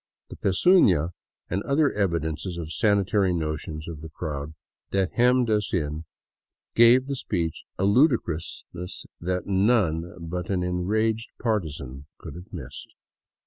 [0.29, 1.13] The pesuna
[1.47, 4.55] and other evidences of sanitary notions of the crowd
[4.89, 6.05] that hemmed us in
[6.73, 12.95] gave the speech a ludicrousness that none but an enraged partizan could have missed.